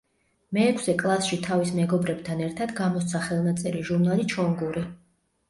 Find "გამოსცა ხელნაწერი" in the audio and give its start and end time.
2.81-3.85